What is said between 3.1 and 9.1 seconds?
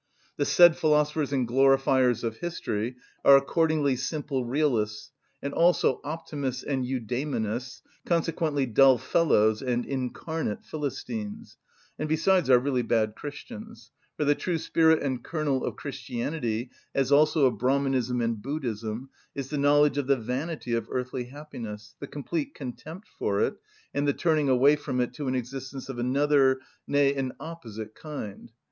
are accordingly simple realists, and also optimists and eudæmonists, consequently dull